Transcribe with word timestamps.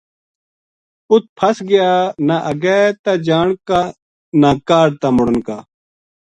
اُت 1.11 1.25
پھس 1.37 1.57
گیانہ 1.69 2.37
اَگے 2.51 2.79
تا 3.03 3.13
جان 3.25 3.49
کا 3.67 3.81
نہ 4.41 4.51
کاہڈ 4.67 4.91
تامڑن 5.01 5.37
کا 5.47 5.57